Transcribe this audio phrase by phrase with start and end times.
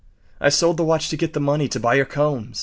[0.39, 2.59] I sold the watch to get the money to buy your combs.